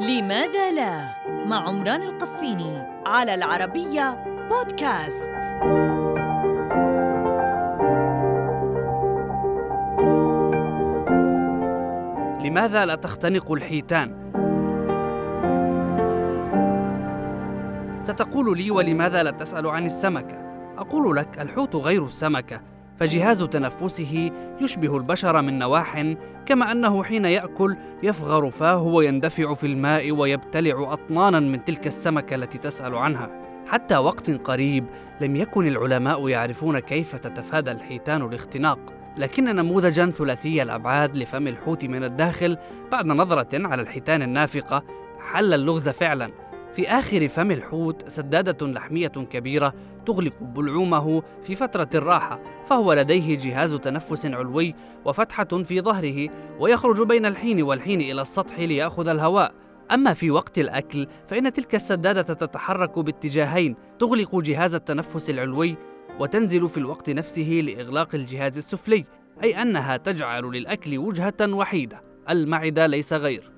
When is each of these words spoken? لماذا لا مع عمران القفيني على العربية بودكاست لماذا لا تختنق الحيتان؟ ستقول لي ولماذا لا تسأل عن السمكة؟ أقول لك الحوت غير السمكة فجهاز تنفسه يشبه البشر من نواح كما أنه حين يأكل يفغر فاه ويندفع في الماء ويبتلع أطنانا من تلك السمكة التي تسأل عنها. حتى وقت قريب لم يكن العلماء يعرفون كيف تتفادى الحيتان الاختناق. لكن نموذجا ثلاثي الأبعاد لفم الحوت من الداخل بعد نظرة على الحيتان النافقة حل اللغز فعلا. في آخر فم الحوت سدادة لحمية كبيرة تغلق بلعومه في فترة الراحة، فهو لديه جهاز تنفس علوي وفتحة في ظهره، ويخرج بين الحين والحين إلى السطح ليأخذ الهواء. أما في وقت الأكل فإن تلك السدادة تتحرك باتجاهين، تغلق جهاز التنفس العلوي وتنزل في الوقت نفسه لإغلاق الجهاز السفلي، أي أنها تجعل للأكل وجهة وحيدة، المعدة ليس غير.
لماذا 0.00 0.72
لا 0.72 1.14
مع 1.46 1.68
عمران 1.68 2.02
القفيني 2.02 2.82
على 3.06 3.34
العربية 3.34 4.24
بودكاست 4.50 5.30
لماذا 12.44 12.86
لا 12.86 12.94
تختنق 12.94 13.52
الحيتان؟ 13.52 14.32
ستقول 18.02 18.58
لي 18.58 18.70
ولماذا 18.70 19.22
لا 19.22 19.30
تسأل 19.30 19.66
عن 19.66 19.86
السمكة؟ 19.86 20.36
أقول 20.78 21.16
لك 21.16 21.40
الحوت 21.40 21.76
غير 21.76 22.06
السمكة 22.06 22.60
فجهاز 23.00 23.42
تنفسه 23.42 24.30
يشبه 24.60 24.96
البشر 24.96 25.42
من 25.42 25.58
نواح 25.58 26.14
كما 26.46 26.72
أنه 26.72 27.04
حين 27.04 27.24
يأكل 27.24 27.76
يفغر 28.02 28.50
فاه 28.50 28.82
ويندفع 28.82 29.54
في 29.54 29.66
الماء 29.66 30.12
ويبتلع 30.12 30.92
أطنانا 30.92 31.40
من 31.40 31.64
تلك 31.64 31.86
السمكة 31.86 32.34
التي 32.34 32.58
تسأل 32.58 32.94
عنها. 32.94 33.30
حتى 33.68 33.96
وقت 33.96 34.30
قريب 34.30 34.86
لم 35.20 35.36
يكن 35.36 35.66
العلماء 35.66 36.28
يعرفون 36.28 36.78
كيف 36.78 37.16
تتفادى 37.16 37.70
الحيتان 37.72 38.22
الاختناق. 38.22 38.78
لكن 39.16 39.44
نموذجا 39.44 40.10
ثلاثي 40.10 40.62
الأبعاد 40.62 41.16
لفم 41.16 41.48
الحوت 41.48 41.84
من 41.84 42.04
الداخل 42.04 42.58
بعد 42.92 43.06
نظرة 43.06 43.66
على 43.66 43.82
الحيتان 43.82 44.22
النافقة 44.22 44.82
حل 45.32 45.54
اللغز 45.54 45.88
فعلا. 45.88 46.30
في 46.76 46.88
آخر 46.88 47.28
فم 47.28 47.50
الحوت 47.50 48.08
سدادة 48.08 48.66
لحمية 48.66 49.08
كبيرة 49.08 49.74
تغلق 50.06 50.42
بلعومه 50.42 51.22
في 51.44 51.56
فترة 51.56 51.88
الراحة، 51.94 52.40
فهو 52.66 52.92
لديه 52.92 53.38
جهاز 53.38 53.74
تنفس 53.74 54.26
علوي 54.26 54.74
وفتحة 55.04 55.44
في 55.44 55.80
ظهره، 55.80 56.28
ويخرج 56.60 57.02
بين 57.02 57.26
الحين 57.26 57.62
والحين 57.62 58.00
إلى 58.00 58.22
السطح 58.22 58.58
ليأخذ 58.58 59.08
الهواء. 59.08 59.54
أما 59.90 60.14
في 60.14 60.30
وقت 60.30 60.58
الأكل 60.58 61.06
فإن 61.28 61.52
تلك 61.52 61.74
السدادة 61.74 62.22
تتحرك 62.22 62.98
باتجاهين، 62.98 63.76
تغلق 63.98 64.36
جهاز 64.36 64.74
التنفس 64.74 65.30
العلوي 65.30 65.76
وتنزل 66.20 66.68
في 66.68 66.78
الوقت 66.78 67.10
نفسه 67.10 67.60
لإغلاق 67.64 68.14
الجهاز 68.14 68.56
السفلي، 68.56 69.04
أي 69.42 69.62
أنها 69.62 69.96
تجعل 69.96 70.44
للأكل 70.44 70.98
وجهة 70.98 71.52
وحيدة، 71.52 72.02
المعدة 72.30 72.86
ليس 72.86 73.12
غير. 73.12 73.55